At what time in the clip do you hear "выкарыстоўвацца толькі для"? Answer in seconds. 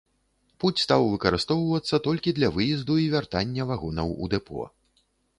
1.09-2.49